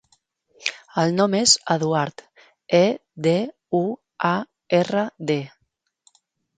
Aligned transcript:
El 1.01 1.13
nom 1.17 1.35
és 1.39 1.53
Eduard: 1.75 2.25
e, 2.79 2.81
de, 3.29 3.37
u, 3.85 3.85
a, 4.35 4.35
erra, 4.83 5.09
de. 5.33 5.41